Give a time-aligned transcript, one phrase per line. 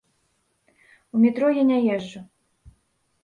[1.17, 2.19] У метро я не езджу.